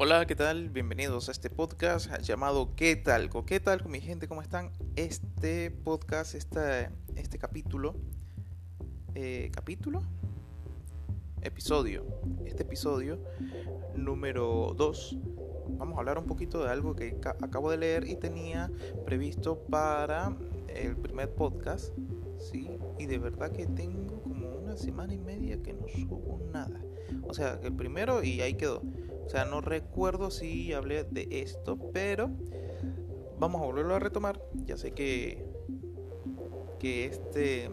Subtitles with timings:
[0.00, 0.70] Hola, ¿qué tal?
[0.70, 3.30] Bienvenidos a este podcast llamado ¿Qué tal?
[3.44, 4.28] ¿Qué tal mi gente?
[4.28, 4.70] ¿Cómo están?
[4.94, 7.96] Este podcast, este, este capítulo,
[9.16, 10.04] eh, capítulo,
[11.42, 12.06] episodio,
[12.46, 13.18] este episodio
[13.96, 15.18] número 2,
[15.70, 18.70] vamos a hablar un poquito de algo que acabo de leer y tenía
[19.04, 20.36] previsto para
[20.68, 21.92] el primer podcast,
[22.38, 22.70] ¿sí?
[23.00, 26.80] Y de verdad que tengo como una semana y media que no subo nada.
[27.24, 28.82] O sea, el primero y ahí quedó.
[29.28, 32.30] O sea, no recuerdo si hablé de esto, pero
[33.38, 34.40] vamos a volverlo a retomar.
[34.64, 35.44] Ya sé que,
[36.78, 37.70] que este...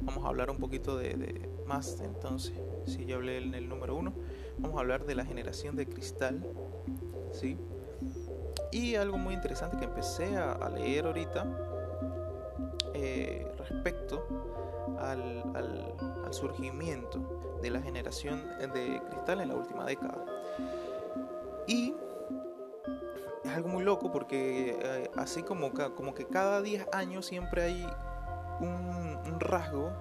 [0.00, 2.52] Vamos a hablar un poquito de, más entonces.
[2.84, 4.12] Si ya hablé en el número uno,
[4.58, 6.44] vamos a hablar de la generación de cristal.
[7.30, 7.56] ¿sí?
[8.72, 11.46] Y algo muy interesante que empecé a, leer ahorita
[12.92, 14.26] eh, respecto
[15.00, 17.20] al, al surgimiento
[17.60, 20.24] de la generación de cristal en la última década.
[21.66, 21.94] Y
[23.44, 27.86] es algo muy loco porque eh, así como, como que cada 10 años siempre hay
[28.60, 29.08] un,
[29.40, 29.92] rasgo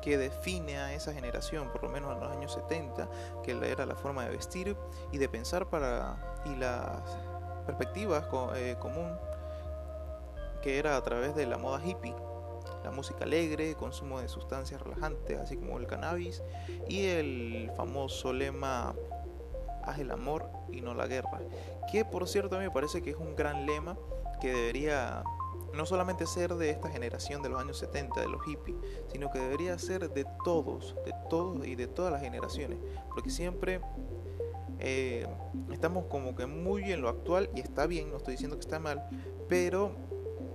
[0.00, 3.08] que define a esa generación, por lo menos en los años 70,
[3.42, 4.76] que era la forma de vestir
[5.10, 7.02] y de pensar para y las
[7.66, 9.16] perspectivas eh, común
[10.60, 12.14] que era a través de la moda hippie
[12.92, 16.42] música alegre, consumo de sustancias relajantes, así como el cannabis,
[16.88, 18.94] y el famoso lema
[19.84, 21.40] haz el amor y no la guerra,
[21.90, 23.96] que por cierto a mí me parece que es un gran lema
[24.40, 25.24] que debería
[25.74, 28.76] no solamente ser de esta generación de los años 70, de los hippies,
[29.10, 32.78] sino que debería ser de todos, de todos y de todas las generaciones,
[33.14, 33.80] porque siempre
[34.78, 35.26] eh,
[35.72, 38.78] estamos como que muy en lo actual y está bien, no estoy diciendo que está
[38.78, 39.08] mal,
[39.48, 39.92] pero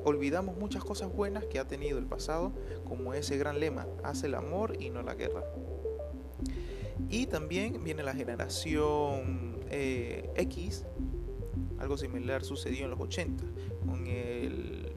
[0.08, 2.53] olvidamos muchas cosas buenas que ha tenido el pasado,
[2.86, 5.44] como ese gran lema, hace el amor y no la guerra.
[7.09, 10.85] Y también viene la generación eh, X,
[11.78, 13.44] algo similar sucedió en los 80,
[13.85, 14.94] con el,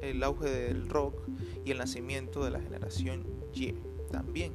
[0.00, 1.28] el auge del rock
[1.64, 3.74] y el nacimiento de la generación Y
[4.10, 4.54] también.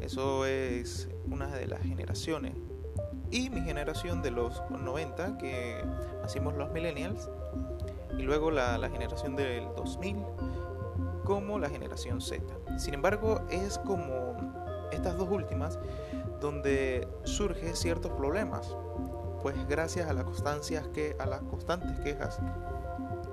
[0.00, 2.52] Eso es una de las generaciones.
[3.30, 5.82] Y mi generación de los 90, que
[6.20, 7.30] nacimos los millennials,
[8.18, 10.16] y luego la, generación del 2000
[11.24, 12.42] como la generación Z.
[12.78, 14.36] Sin embargo, es como
[14.92, 15.78] estas dos últimas
[16.40, 18.76] donde surgen ciertos problemas,
[19.40, 22.40] pues gracias a las constancias que a las constantes quejas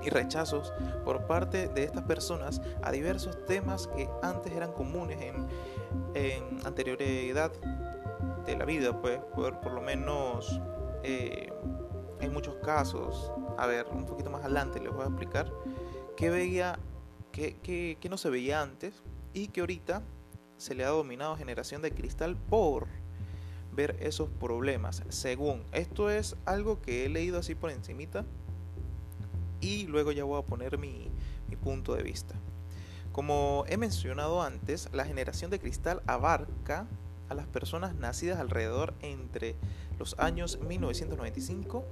[0.02, 0.74] y rechazos
[1.04, 5.48] por parte de estas personas a diversos temas que antes eran comunes en,
[6.66, 7.52] anterioridad
[8.46, 10.62] de la vida, pues por, por lo menos
[11.04, 11.52] eh,
[12.20, 15.52] en muchos casos a ver, un poquito más adelante les voy a explicar
[16.16, 16.80] qué veía,
[17.32, 19.04] qué, no se veía antes
[19.34, 20.02] y que ahorita
[20.58, 22.88] se le ha dominado generación de cristal por
[23.74, 25.04] ver esos problemas.
[25.10, 28.26] Según, esto es algo que he leído así por encimita
[29.60, 31.12] y luego ya voy a poner mi,
[31.48, 32.36] mi punto de vista.
[33.12, 36.88] Como he mencionado antes, la generación de cristal abarca
[37.30, 39.56] a las personas nacidas alrededor entre
[39.98, 41.86] los años 1995,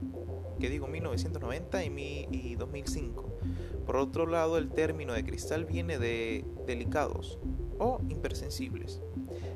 [0.60, 3.40] que digo 1990 y, y 2005.
[3.86, 7.40] Por otro lado, el término de cristal viene de delicados
[7.80, 9.02] o hipersensibles.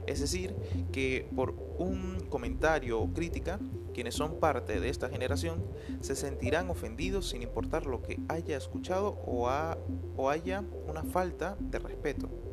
[0.06, 0.56] Es decir,
[0.92, 3.60] que por un comentario o crítica,
[3.94, 5.64] quienes son parte de esta generación
[6.02, 12.51] se sentirán ofendidos sin importar lo que haya escuchado o haya una falta de respeto.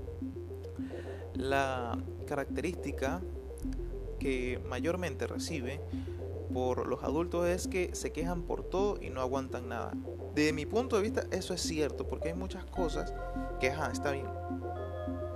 [1.39, 3.21] La característica
[4.19, 5.81] que mayormente recibe
[6.53, 9.93] por los adultos es que se quejan por todo y no aguantan nada.
[10.35, 13.15] De mi punto de vista eso es cierto porque hay muchas cosas
[13.61, 14.27] que está bien,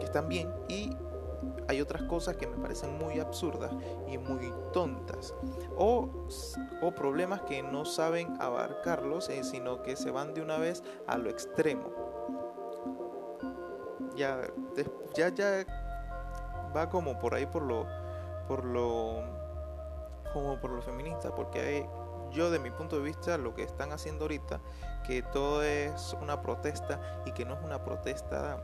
[0.00, 0.90] que están bien y
[1.68, 3.72] hay otras cosas que me parecen muy absurdas
[4.10, 5.32] y muy tontas
[5.76, 6.26] o,
[6.82, 11.16] o problemas que no saben abarcarlos eh, sino que se van de una vez a
[11.16, 11.92] lo extremo.
[14.16, 14.42] Ya,
[15.14, 15.81] ya, ya
[16.74, 17.86] va como por ahí por lo
[18.48, 19.22] por lo
[20.32, 21.86] como por lo feminista porque
[22.30, 24.60] yo de mi punto de vista lo que están haciendo ahorita
[25.06, 28.62] que todo es una protesta y que no es una protesta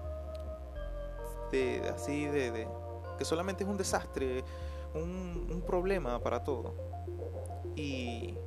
[1.51, 2.69] de, así de,
[3.17, 4.45] que solamente es un desastre
[4.95, 6.75] un, un problema para todo.
[7.75, 8.39] Y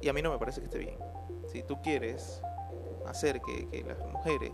[0.00, 0.96] y a mí no me parece que esté bien.
[1.46, 2.42] Si tú quieres
[3.06, 4.52] hacer que, que las mujeres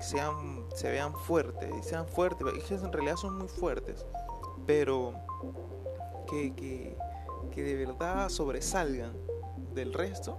[0.00, 4.06] sean, se vean fuertes, y sean fuertes, en realidad son muy fuertes,
[4.66, 5.14] pero
[6.30, 6.96] que, que,
[7.50, 9.12] que de verdad sobresalgan
[9.74, 10.38] del resto,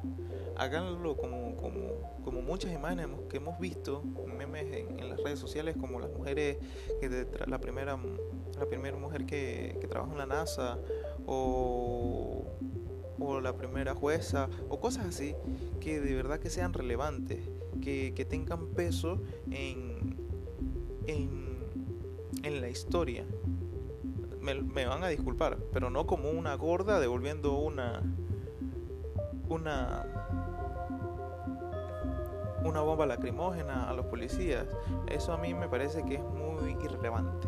[0.58, 4.04] háganlo como, como, como muchas imágenes que hemos visto,
[4.38, 6.58] memes en, las redes sociales, como las mujeres,
[7.00, 7.10] que
[7.48, 7.98] la, primera,
[8.58, 10.78] la primera mujer que, que trabaja en la NASA,
[11.26, 12.46] o,
[13.20, 15.36] o la primera jueza, o cosas así,
[15.80, 17.50] que de verdad que sean relevantes,
[17.82, 19.22] que, que tengan peso
[19.52, 20.18] en,
[21.08, 21.58] en,
[22.44, 23.26] en la historia.
[24.42, 28.02] Me, me, van a disculpar, pero no como una gorda devolviendo una
[29.50, 30.06] una
[32.64, 34.66] una bomba lacrimógena a los policías.
[35.08, 37.48] Eso a mí me parece que es muy irrelevante.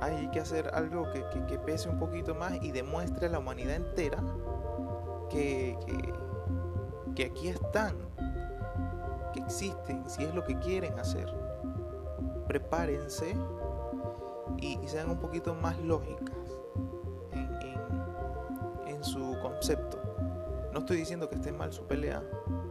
[0.00, 3.76] Hay que hacer algo que, que, pese un poquito más y demuestre a la humanidad
[3.76, 4.22] entera
[5.30, 6.12] que, que,
[7.24, 7.96] aquí están,
[9.32, 11.32] que existen, si es lo que quieren hacer.
[12.46, 13.36] Prepárense
[14.58, 16.34] y, sean un poquito más lógicas
[18.86, 20.00] en su concepto.
[20.72, 22.22] No estoy diciendo que esté mal su pelea,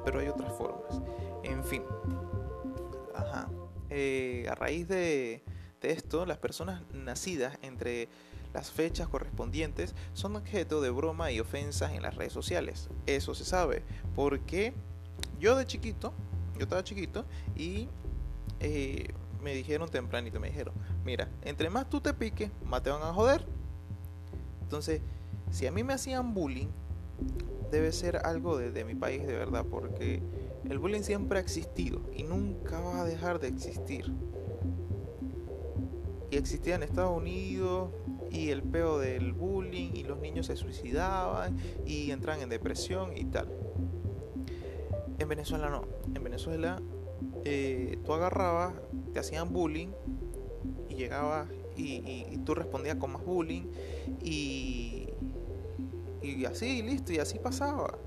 [0.03, 1.01] pero hay otras formas.
[1.43, 1.83] En fin.
[3.13, 3.49] Ajá.
[3.89, 5.43] Eh, a raíz de,
[5.81, 8.09] esto, las personas nacidas entre
[8.55, 12.89] las fechas correspondientes son objeto de broma y ofensas en las redes sociales.
[13.05, 13.83] Eso se sabe.
[14.15, 14.73] Porque
[15.41, 16.13] yo de chiquito,
[16.55, 17.89] yo estaba chiquito y
[18.61, 19.09] eh,
[19.43, 20.73] me dijeron tempranito, me dijeron,
[21.03, 23.45] mira, entre más tú te piques, más te van a joder.
[24.61, 25.01] Entonces,
[25.51, 26.69] si a mí me hacían bullying,
[27.71, 30.21] debe ser algo de, mi país de verdad, porque
[30.69, 34.13] el bullying siempre ha existido y nunca va a dejar de existir.
[36.31, 37.89] Y existía en Estados Unidos
[38.35, 43.25] y el peo del bullying y los niños se suicidaban y entran en depresión y
[43.25, 43.47] tal.
[45.17, 45.85] En Venezuela no.
[46.13, 46.81] En Venezuela
[47.45, 48.73] eh, tú agarrabas,
[49.13, 49.89] te hacían bullying
[50.89, 51.47] y llegabas
[51.77, 53.63] y, y, tú respondías con más bullying
[54.21, 55.09] y,
[56.21, 57.97] y así, listo, y así pasaba.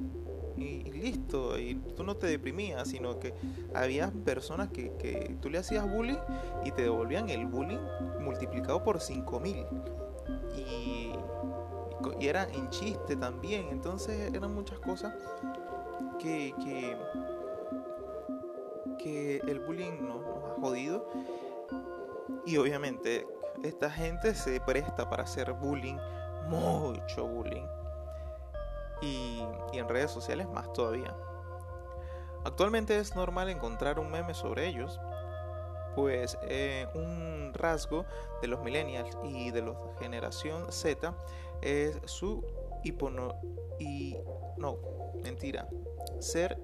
[0.56, 3.32] Y, listo, y tú no te deprimías, sino que
[3.74, 6.18] había personas que, que tú le hacías bullying
[6.64, 7.78] y te devolvían el bullying
[8.20, 9.64] multiplicado por 5000.
[10.58, 11.12] Y,
[12.20, 15.14] y eran en chiste también, entonces eran muchas cosas
[16.18, 16.54] que,
[18.98, 21.08] que, el bullying nos, nos ha jodido.
[22.44, 23.26] Y obviamente
[23.62, 25.96] esta gente se presta para hacer bullying,
[26.48, 27.66] mucho bullying
[29.00, 31.14] y, en redes sociales más todavía.
[32.44, 35.00] Actualmente es normal encontrar un meme sobre ellos,
[35.98, 38.04] pues eh, un rasgo
[38.40, 41.12] de los millennials y de la generación Z
[41.60, 42.46] es su
[42.84, 43.34] hipono
[43.80, 44.16] y
[44.58, 44.78] no,
[45.24, 45.68] mentira,
[46.20, 46.56] ser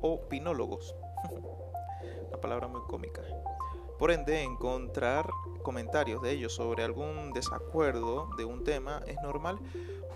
[0.00, 0.96] opinólogos.
[2.28, 3.22] Una palabra muy cómica.
[3.96, 5.30] Por ende, encontrar
[5.62, 9.60] comentarios de ellos sobre algún desacuerdo de un tema es normal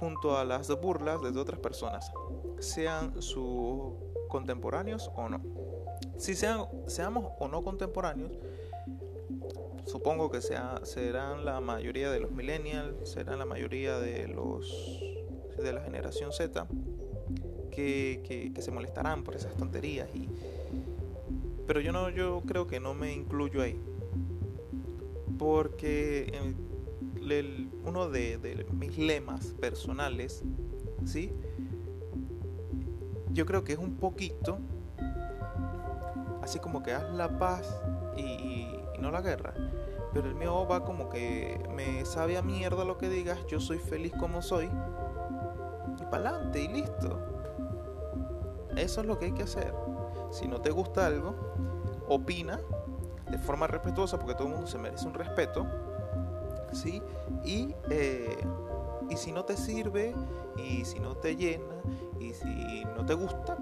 [0.00, 2.12] junto a las burlas de otras personas,
[2.58, 3.92] sean sus
[4.28, 5.61] contemporáneos o no.
[6.16, 8.32] Si sean, seamos o no contemporáneos,
[9.86, 15.00] supongo que sea, serán la mayoría de los millennials, serán la mayoría de los
[15.58, 16.66] de la generación Z
[17.70, 20.28] que, se molestarán por esas tonterías y
[21.66, 23.78] pero yo no, yo creo que no me incluyo ahí.
[25.38, 26.32] Porque
[27.84, 30.42] uno de, mis lemas personales,
[31.04, 31.30] ¿sí?
[33.32, 34.58] Yo creo que es un poquito
[36.42, 37.80] así como que haz la paz
[38.16, 39.52] y, no la guerra.
[40.12, 43.78] Pero el mío va como que me sabe a mierda lo que digas, yo soy
[43.78, 44.70] feliz como soy.
[45.98, 47.18] Y para adelante y listo.
[48.76, 49.74] Eso es lo que hay que hacer.
[50.30, 51.34] Si no te gusta algo,
[52.08, 52.60] opina
[53.28, 55.66] de forma respetuosa, porque todo el mundo se merece un respeto,
[56.72, 57.02] ¿sí?
[57.44, 58.36] Y, eh,
[59.08, 60.14] y si no te sirve,
[60.56, 61.74] y si no te llena,
[62.20, 63.56] y si no te gusta,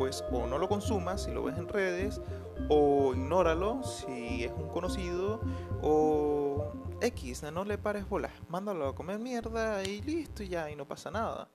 [0.00, 2.22] pues o no lo consumas si lo ves en redes,
[2.70, 5.42] o ignóralo si es un conocido,
[5.82, 10.88] o X, no le pares bolas, mándalo a comer mierda y listo, ya, y no
[10.88, 11.50] pasa nada.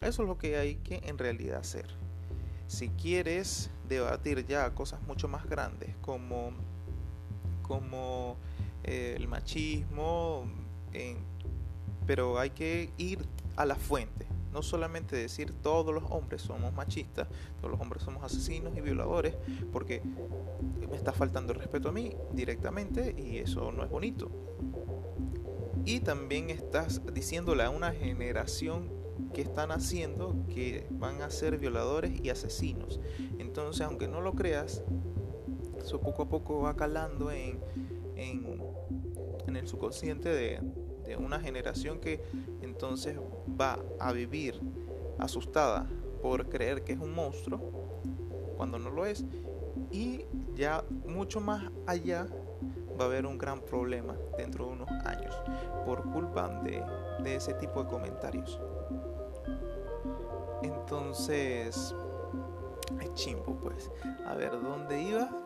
[0.00, 1.88] Eso es lo que hay que en realidad hacer.
[2.68, 6.52] Si quieres debatir ya cosas mucho más grandes como,
[7.62, 8.36] como
[8.84, 10.44] eh, el machismo,
[12.06, 13.18] pero hay que ir
[13.56, 14.23] a la fuente.
[14.54, 19.34] No solamente decir todos los hombres somos machistas, todos los hombres somos asesinos y violadores,
[19.72, 20.00] porque
[20.88, 24.30] me está faltando el respeto a mí directamente y eso no es bonito.
[25.84, 28.90] Y también estás diciéndole a una generación
[29.34, 33.00] que están haciendo que van a ser violadores y asesinos.
[33.38, 34.82] Entonces, aunque no lo creas,
[35.78, 37.60] eso poco a poco va calando en,
[38.16, 40.60] en, el subconsciente de,
[41.04, 42.22] de una generación que
[42.62, 43.18] entonces
[43.60, 44.60] va a vivir
[45.18, 45.86] asustada
[46.22, 47.60] por creer que es un monstruo
[48.56, 49.24] cuando no lo es.
[49.90, 52.26] Y ya mucho más allá
[52.98, 55.34] va a haber un gran problema dentro de unos años
[55.84, 56.82] por culpa de,
[57.22, 58.60] de ese tipo de comentarios.
[60.62, 61.94] Entonces,
[63.00, 63.90] es chimbo, pues.
[64.26, 65.43] A ver, ¿dónde iba?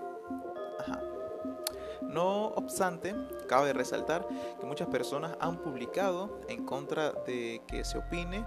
[2.18, 3.14] No obstante,
[3.48, 4.26] cabe resaltar
[4.58, 8.44] que muchas personas han publicado en contra de que se opine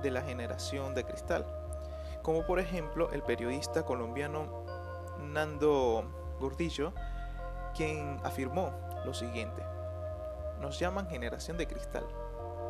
[0.00, 1.44] de la generación de cristal,
[2.22, 4.64] como por ejemplo el periodista colombiano
[5.18, 6.04] Nando
[6.38, 6.92] Gordillo,
[7.74, 8.70] quien afirmó
[9.04, 9.64] lo siguiente,
[10.60, 12.06] nos llaman generación de cristal,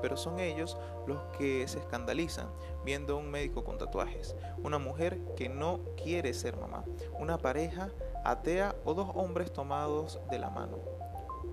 [0.00, 2.48] pero son ellos los que se escandalizan
[2.82, 6.82] viendo a un médico con tatuajes, una mujer que no quiere ser mamá,
[7.18, 7.90] una pareja
[8.24, 10.78] atea o dos hombres tomados de la mano.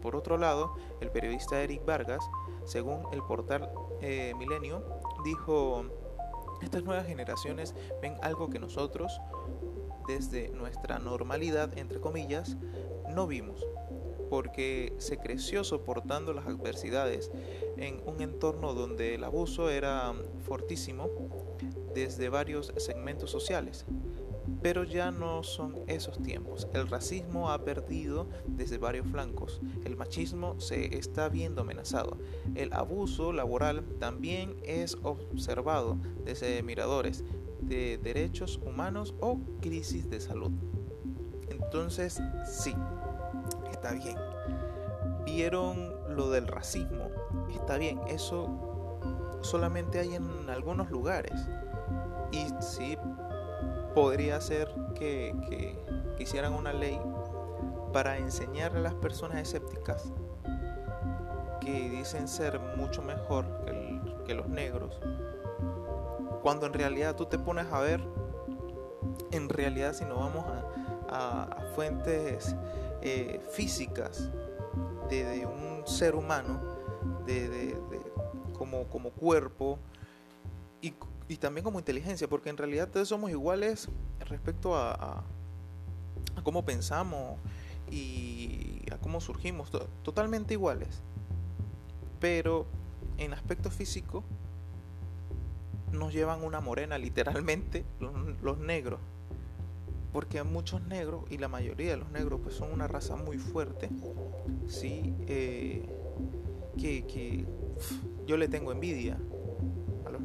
[0.01, 2.24] Por otro lado, el periodista Eric Vargas,
[2.65, 3.69] según el portal
[4.01, 4.83] eh, Milenio,
[5.24, 5.86] dijo,
[6.62, 9.19] estas nuevas generaciones ven algo que nosotros,
[10.07, 12.57] desde nuestra normalidad, entre comillas,
[13.09, 13.65] no vimos,
[14.29, 17.31] porque se creció soportando las adversidades
[17.77, 20.13] en un entorno donde el abuso era
[20.45, 21.09] fortísimo
[21.93, 23.86] desde varios segmentos sociales.
[24.61, 26.67] Pero ya no son esos tiempos.
[26.73, 29.61] El racismo ha perdido desde varios flancos.
[29.85, 32.17] El machismo se está viendo amenazado.
[32.55, 37.23] El abuso laboral también es observado desde miradores
[37.61, 40.51] de derechos humanos o crisis de salud.
[41.49, 42.73] Entonces, sí,
[43.71, 44.17] está bien.
[45.25, 47.09] Vieron lo del racismo,
[47.53, 51.39] está bien, eso solamente hay en algunos lugares.
[52.31, 52.97] Y sí,
[53.97, 55.75] podría ser que, que,
[56.19, 57.01] hicieran una ley
[57.91, 60.13] para enseñar a las personas escépticas
[61.61, 63.47] que dicen ser mucho mejor
[64.23, 64.99] que, los negros,
[66.43, 67.99] cuando en realidad tú te pones a ver,
[69.31, 70.45] en realidad si no vamos
[71.09, 72.55] a fuentes
[73.01, 74.29] eh, físicas
[75.09, 76.59] de, un ser humano,
[77.25, 77.75] de,
[78.59, 79.79] como, como cuerpo
[80.83, 80.93] y,
[81.36, 83.89] también como inteligencia, porque en realidad todos somos iguales
[84.22, 85.25] respecto a,
[86.43, 87.38] cómo pensamos
[87.91, 89.69] y a cómo surgimos,
[90.03, 91.01] totalmente iguales.
[92.22, 92.65] Pero
[93.17, 94.24] en aspecto físico
[95.91, 97.84] nos llevan una morena, literalmente,
[98.41, 99.01] los negros.
[100.13, 103.89] Porque muchos negros y la mayoría de los negros pues son una raza muy fuerte
[104.67, 105.84] sí eh,
[106.77, 107.46] que,
[108.25, 109.17] yo le tengo envidia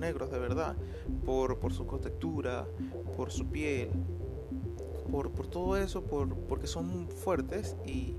[0.02, 0.76] negros de verdad
[1.24, 2.66] por, por su contextura
[3.16, 3.88] por su piel
[5.10, 8.16] por, por todo eso por, porque son fuertes y,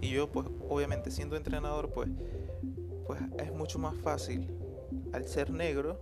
[0.00, 2.08] y yo pues obviamente siendo entrenador pues
[3.06, 4.50] pues es mucho más fácil
[5.12, 6.00] al ser negro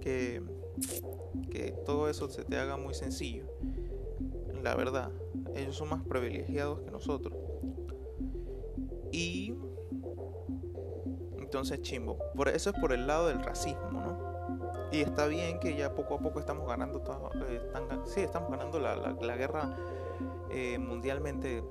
[0.00, 0.42] que,
[1.50, 3.44] que todo eso se te haga muy sencillo
[4.62, 5.10] la verdad.
[5.54, 7.36] Ellos son más privilegiados que nosotros.
[9.12, 9.54] Y
[11.48, 12.18] entonces chimbo.
[12.36, 14.88] Por eso es por el lado del racismo, ¿no?
[14.92, 17.02] Y está bien que ya poco a poco estamos ganando,
[17.46, 17.60] eh,
[18.04, 19.74] sí, estamos ganando la, la, guerra
[20.50, 21.62] eh, mundialmente,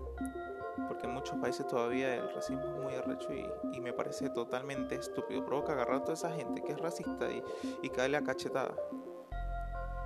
[0.88, 4.96] porque en muchos países todavía el racismo es muy arrecho y, y, me parece totalmente
[4.96, 5.46] estúpido.
[5.46, 7.44] Provoca agarrar a toda esa gente que es racista y,
[7.82, 8.76] y caerle a cachetada.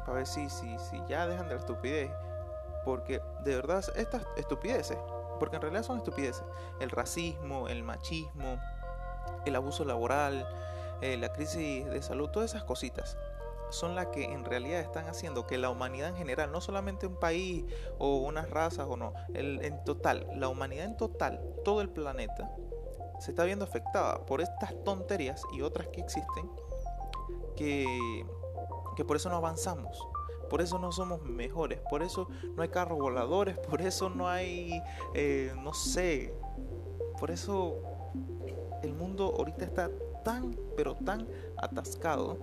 [0.05, 2.11] Para ver si, si, si ya dejan de la estupidez
[2.83, 4.97] porque de verdad estas estupideces,
[5.39, 6.43] porque en realidad son estupideces,
[6.79, 8.59] el racismo, el machismo,
[9.45, 10.47] el abuso laboral,
[11.01, 13.17] eh, la crisis de salud, todas esas cositas
[13.69, 17.15] son las que en realidad están haciendo que la humanidad en general, no solamente un
[17.15, 17.65] país
[17.99, 22.53] o unas razas o no, el, en total, la humanidad en total, todo el planeta,
[23.19, 26.49] se está viendo afectada por estas tonterías y otras que existen
[27.55, 28.25] que,
[28.95, 30.05] que por eso no avanzamos
[30.51, 34.83] por eso no somos mejores, por eso no hay carros voladores, por eso no hay,
[35.13, 36.33] eh, no sé,
[37.17, 37.81] por eso
[38.83, 39.89] el mundo ahorita está
[40.23, 42.37] tan, pero tan atascado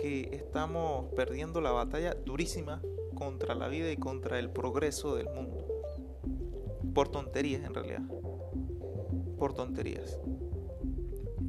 [0.00, 2.80] que estamos perdiendo la batalla durísima
[3.14, 5.66] contra la vida y contra el progreso del mundo.
[6.94, 8.02] Por tonterías en realidad.
[9.38, 10.18] Por tonterías.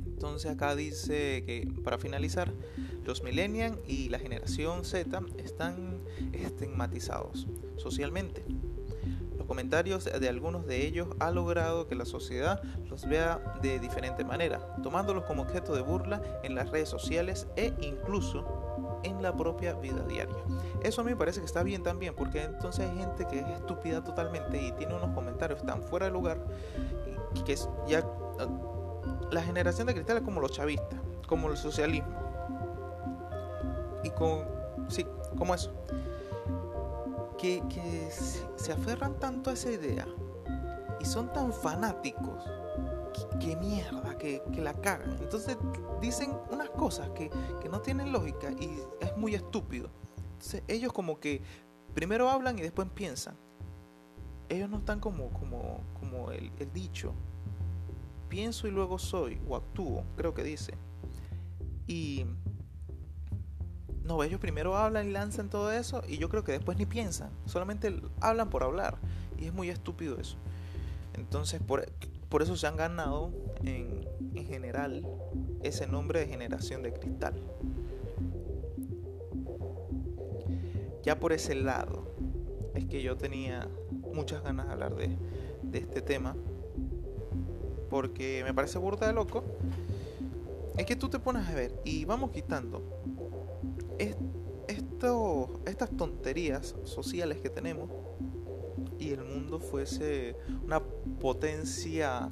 [0.05, 2.53] Entonces acá dice que para finalizar,
[3.05, 6.03] los millennials y la generación Z están
[6.33, 8.45] estigmatizados socialmente.
[9.51, 14.77] Comentarios de algunos de ellos han logrado que la sociedad los vea de diferente manera,
[14.81, 18.45] tomándolos como objeto de burla en las redes sociales e incluso
[19.03, 20.37] en la propia vida diaria.
[20.83, 23.47] Eso a mí me parece que está bien también, porque entonces hay gente que es
[23.49, 26.39] estúpida totalmente y tiene unos comentarios tan fuera de lugar
[27.45, 28.07] que es ya
[29.31, 32.15] la generación de cristal es como los chavistas, como el socialismo
[34.01, 34.45] y con,
[34.87, 35.05] sí,
[35.37, 35.73] como eso,
[37.41, 38.09] que,
[38.55, 40.05] se aferran tanto a esa idea
[40.99, 42.43] y son tan fanáticos
[43.39, 45.17] que, mierda, que, la cagan.
[45.19, 45.57] Entonces
[45.99, 47.31] dicen unas cosas que,
[47.61, 48.69] que, no tienen lógica y
[48.99, 49.89] es muy estúpido.
[50.33, 51.41] Entonces ellos como que
[51.95, 53.35] primero hablan y después piensan.
[54.47, 57.13] Ellos no están como, como, como el dicho.
[58.29, 60.73] Pienso y luego soy o actúo, creo que dice.
[61.87, 62.25] Y
[64.03, 67.29] no, ellos primero hablan y lanzan todo eso y yo creo que después ni piensan,
[67.45, 68.97] solamente hablan por hablar
[69.37, 70.37] y es muy estúpido eso.
[71.13, 71.85] Entonces, por,
[72.29, 73.31] por eso se han ganado
[73.63, 75.05] en, en general
[75.61, 77.35] ese nombre de generación de cristal.
[81.03, 82.15] Ya por ese lado
[82.75, 83.67] es que yo tenía
[84.13, 85.17] muchas ganas de hablar de,
[85.63, 86.35] de este tema.
[87.89, 89.43] Porque me parece burda de loco.
[90.77, 92.81] Es que tú te pones a ver y vamos quitando
[95.65, 97.89] estas tonterías sociales que tenemos
[98.99, 100.81] y el mundo fuese una
[101.19, 102.31] potencia,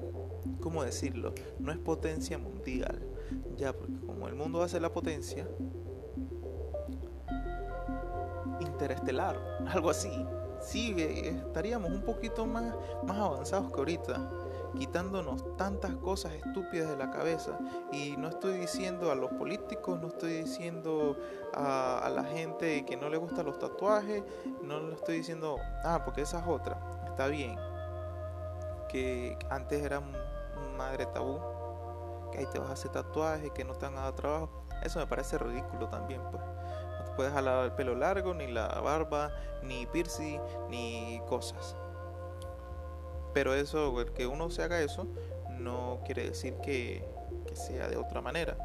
[0.61, 1.33] ¿cómo decirlo?
[1.59, 2.99] No es potencia mundial,
[3.57, 5.47] ya, porque como el mundo va a ser la potencia
[8.59, 10.11] interestelar, algo así,
[10.61, 14.38] sí, estaríamos un poquito más, más avanzados que ahorita
[14.77, 17.57] quitándonos tantas cosas estúpidas de la cabeza.
[17.91, 21.17] Y no estoy diciendo a los políticos, no estoy diciendo
[21.53, 24.23] a, a la gente que no le gustan los tatuajes,
[24.63, 26.79] no lo estoy diciendo, ah, porque esa es otra.
[27.09, 27.57] Está bien,
[28.89, 30.17] que antes era un,
[30.75, 31.39] madre tabú,
[32.31, 34.49] que ahí te vas a hacer tatuajes, que no te han dado trabajo.
[34.81, 36.41] Eso me parece ridículo también, pues.
[36.41, 41.75] No te puedes jalar el pelo largo, ni la barba, ni piercing, ni cosas.
[43.33, 45.07] Pero eso, el que uno se haga eso,
[45.59, 47.07] no quiere decir que,
[47.53, 48.57] sea de otra manera.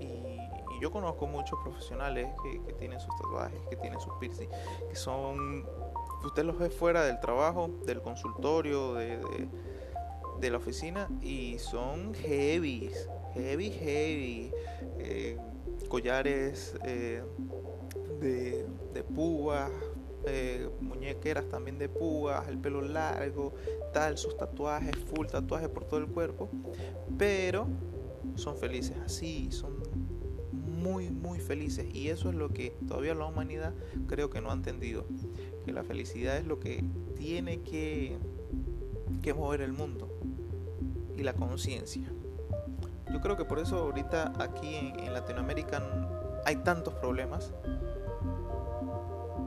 [0.00, 0.38] Y,
[0.80, 2.28] yo conozco muchos profesionales
[2.66, 4.48] que, tienen sus tatuajes, que tienen sus piercing,
[4.88, 5.66] que son.
[6.24, 9.18] Usted los ve fuera del trabajo, del consultorio, de,
[10.40, 12.90] de, la oficina, y son heavy,
[13.34, 14.52] heavy, heavy.
[14.98, 15.38] Eh,
[15.88, 17.22] collares eh,
[18.20, 19.70] de, de púas,
[20.24, 23.54] eh, muñequeras también de púas, el pelo largo,
[23.92, 26.48] tal, sus tatuajes, full tatuajes por todo el cuerpo,
[27.18, 27.66] pero
[28.36, 29.82] son felices así, son
[30.52, 33.72] muy, muy felices y eso es lo que todavía la humanidad
[34.06, 35.06] creo que no ha entendido,
[35.64, 36.84] que la felicidad es lo que
[37.16, 38.16] tiene que,
[39.22, 40.08] que mover el mundo
[41.16, 42.08] y la conciencia.
[43.12, 45.82] Yo creo que por eso ahorita aquí en, en Latinoamérica
[46.44, 47.52] hay tantos problemas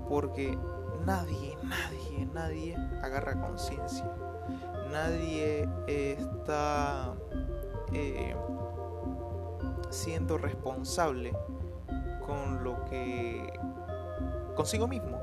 [0.10, 0.58] porque
[1.06, 4.12] nadie, nadie, nadie agarra conciencia.
[4.92, 7.14] Nadie está
[7.94, 8.36] eh,
[9.90, 11.34] siendo responsable
[12.26, 13.54] con lo que...
[14.56, 15.20] consigo mismo.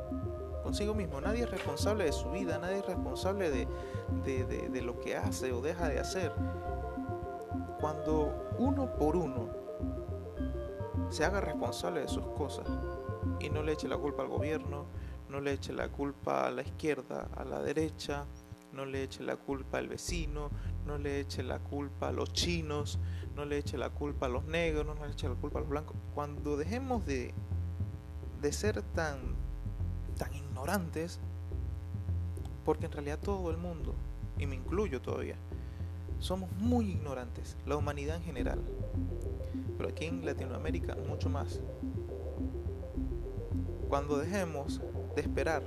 [0.62, 1.20] Consigo mismo.
[1.20, 5.88] Nadie es responsable de su vida, nadie es responsable de, lo que hace o deja
[5.88, 6.32] de hacer.
[7.80, 9.48] Cuando uno por uno
[11.10, 12.66] se haga responsable de sus cosas,
[13.40, 14.86] y no le eche la culpa al gobierno,
[15.28, 18.26] no le eche la culpa a la izquierda, a la derecha,
[18.72, 20.50] no le eche la culpa al vecino,
[20.86, 22.98] no le eche la culpa a los chinos,
[23.34, 25.70] no le eche la culpa a los negros, no le eche la culpa a los
[25.70, 25.96] blancos.
[26.14, 27.34] Cuando dejemos de,
[28.40, 29.36] de ser tan,
[30.16, 31.20] tan ignorantes,
[32.64, 33.94] porque en realidad todo el mundo,
[34.38, 35.36] y me incluyo todavía,
[36.18, 38.60] somos muy ignorantes, la humanidad en general,
[39.76, 41.60] pero aquí en Latinoamérica mucho más
[43.92, 44.80] cuando dejemos
[45.14, 45.62] de esperar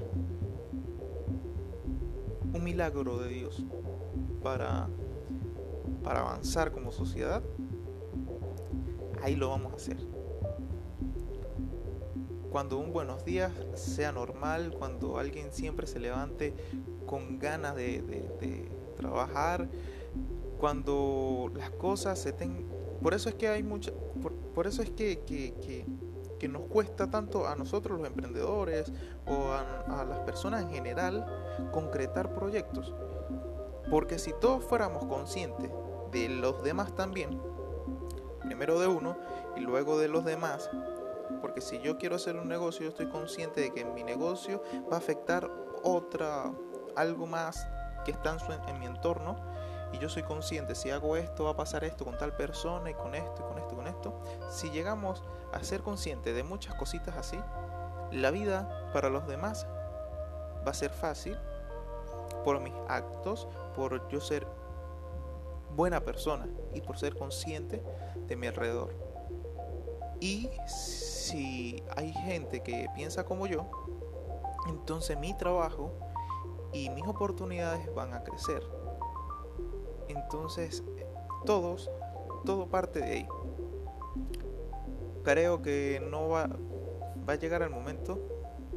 [2.55, 3.63] un milagro de Dios
[4.41, 4.89] para,
[6.03, 7.43] para avanzar como sociedad,
[9.21, 9.97] ahí lo vamos a hacer.
[12.49, 16.55] Cuando un buenos días sea normal, cuando alguien siempre se levante
[17.05, 19.69] con ganas de, trabajar,
[20.59, 22.65] cuando las cosas se tengan...
[23.03, 23.91] Por eso es que hay mucha...
[24.19, 25.85] Por, por eso es que, que, que
[26.39, 28.91] que nos cuesta tanto a nosotros los emprendedores
[29.25, 31.25] o a, las personas en general
[31.71, 32.93] concretar proyectos.
[33.89, 35.71] Porque si todos fuéramos conscientes
[36.11, 37.39] de los demás también,
[38.41, 39.17] primero de uno
[39.55, 40.69] y luego de los demás,
[41.41, 44.95] porque si yo quiero hacer un negocio, yo estoy consciente de que mi negocio va
[44.95, 45.49] a afectar
[45.83, 46.51] otra,
[46.95, 47.67] algo más
[48.03, 49.54] que está en, su, en mi entorno
[49.95, 52.93] y yo soy consciente, si hago esto va a pasar esto con tal persona y
[52.93, 56.75] con esto y con esto y con esto, si llegamos a ser conscientes de muchas
[56.75, 57.39] cositas así,
[58.11, 59.65] la vida para los demás
[60.65, 61.37] va a ser fácil
[62.43, 64.45] por mis actos, por yo ser
[65.75, 67.81] buena persona y por ser consciente
[68.27, 68.93] de mi alrededor.
[70.19, 73.69] Y si hay gente que piensa como yo,
[74.67, 75.93] entonces mi trabajo
[76.73, 78.84] y mis oportunidades van a crecer.
[80.07, 80.83] Entonces,
[81.45, 81.89] todos,
[82.45, 83.27] todo parte de ahí.
[85.23, 86.49] Creo que no va,
[87.27, 88.19] va a llegar el momento,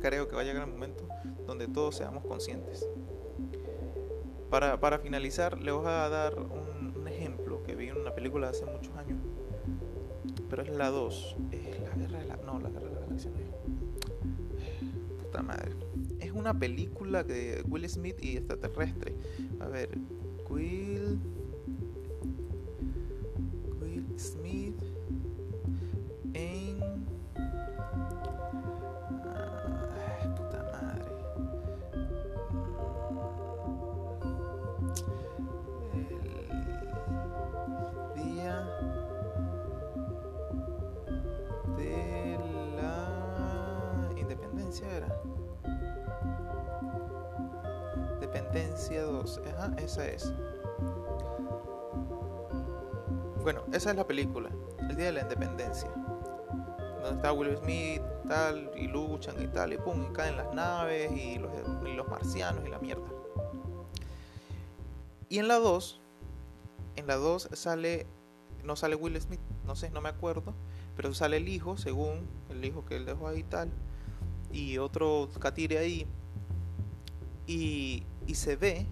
[0.00, 1.06] creo que va a llegar el momento
[1.46, 2.88] donde todos seamos conscientes.
[4.50, 8.64] Para, para finalizar, les voy a dar un, ejemplo que vi en una película hace
[8.64, 9.18] muchos años,
[10.48, 12.36] pero es la 2, es la guerra de la...
[12.36, 13.38] No, la guerra de la galaxia no
[15.18, 15.72] Puta madre.
[16.20, 19.14] Es una película de Will Smith y extraterrestre.
[19.60, 19.90] A ver,
[48.78, 49.40] Dependencia 2.
[49.56, 50.32] Ajá, esa es.
[53.42, 54.50] Bueno, esa es la película.
[54.88, 55.90] El día de la independencia.
[57.02, 61.10] Donde está Will Smith, tal, y luchan y tal, y pum, y caen las naves
[61.10, 61.50] y los,
[61.86, 63.08] y los marcianos y la mierda.
[65.28, 66.00] Y en la 2,
[66.96, 68.06] en la 2 sale,
[68.62, 70.54] no sale Will Smith, no sé, no me acuerdo,
[70.96, 73.70] pero sale el hijo, según el hijo que él dejó ahí y tal,
[74.52, 76.06] y otro catire ahí,
[77.48, 78.86] y, y se ve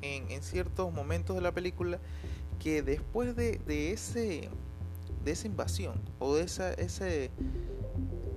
[0.00, 1.98] en, ciertos momentos de la película
[2.58, 4.48] que después de, de, ese
[5.24, 7.30] de esa invasión o de esa ese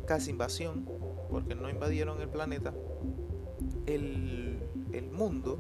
[0.06, 0.86] casi invasión
[1.30, 2.74] porque no invadieron el planeta
[3.86, 4.60] el,
[4.92, 5.58] el mundo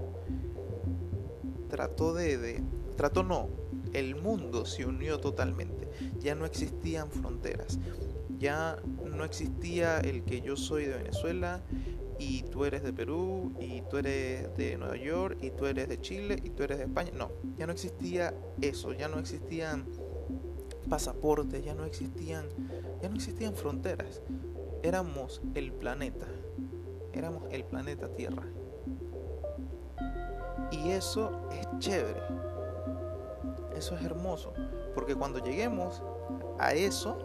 [1.70, 2.62] trató de, de
[2.98, 3.48] trató no
[3.94, 5.88] el mundo se unió totalmente.
[6.20, 7.78] Ya no existían fronteras
[8.44, 11.62] ya no existía el que yo soy de Venezuela
[12.24, 16.00] y tú eres de Perú, y tú eres de Nueva York, y tú eres de
[16.00, 17.12] Chile, y tú eres de España.
[17.14, 19.86] No, ya no existía eso, ya no existían
[20.90, 22.48] pasaportes, ya no existían,
[23.02, 24.22] ya no existían fronteras.
[24.84, 26.26] Éramos el planeta,
[27.12, 28.44] éramos el planeta Tierra.
[30.72, 32.22] Y eso es chévere,
[33.76, 34.54] eso es hermoso,
[34.96, 36.02] porque cuando lleguemos
[36.58, 37.18] a eso,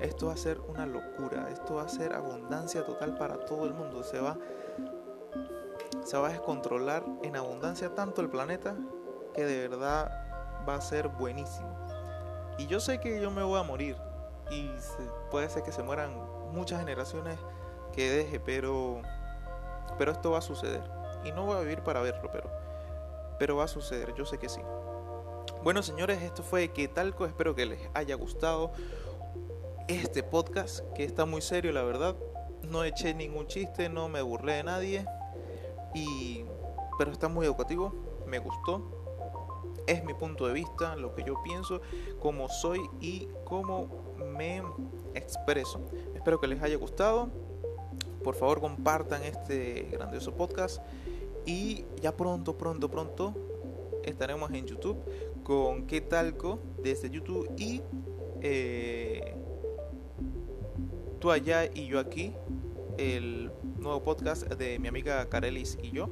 [0.00, 3.74] esto va a ser una locura, esto va a ser abundancia total para todo el
[3.74, 4.02] mundo.
[4.02, 4.36] Se va,
[6.04, 8.76] se va a descontrolar en abundancia tanto el planeta
[9.34, 10.10] que de verdad
[10.68, 11.68] va a ser buenísimo.
[12.58, 13.96] Y yo sé que yo me voy a morir
[14.50, 14.70] y
[15.30, 16.12] puede ser que se mueran
[16.52, 17.38] muchas generaciones
[17.92, 19.02] que deje, pero,
[19.98, 20.82] pero esto va a suceder.
[21.24, 22.50] Y no voy a vivir para verlo, pero,
[23.38, 24.60] pero va a suceder, yo sé que sí.
[25.62, 28.70] Bueno señores, esto fue Que Talco, espero que les haya gustado
[29.88, 32.16] este podcast, que está muy serio, la verdad.
[32.62, 35.06] No eché ningún chiste, no me burlé de nadie.
[35.94, 36.44] Y,
[36.98, 37.94] pero está muy educativo,
[38.26, 38.82] me gustó.
[39.86, 41.80] Es mi punto de vista, lo que yo pienso,
[42.20, 43.88] cómo soy y cómo
[44.36, 44.62] me
[45.14, 45.80] expreso.
[46.14, 47.28] Espero que les haya gustado.
[48.24, 50.82] Por favor, compartan este grandioso podcast.
[51.44, 53.34] Y ya pronto, pronto, pronto
[54.04, 54.98] estaremos en YouTube
[55.44, 57.82] con qué talco desde YouTube y
[58.40, 59.35] eh,
[61.32, 62.32] allá y yo aquí,
[62.98, 66.08] el nuevo podcast de mi amiga Carelis y yo,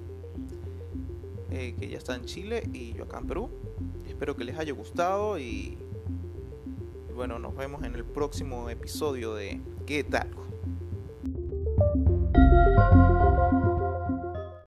[1.51, 3.51] eh, que ya está en Chile y yo acá en Perú.
[4.09, 5.79] Espero que les haya gustado y,
[7.09, 10.44] y bueno, nos vemos en el próximo episodio de ¿Qué tal?